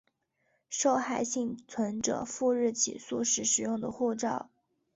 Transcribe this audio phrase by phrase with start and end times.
[0.67, 4.49] 受害幸存者赴日起诉时使用的护照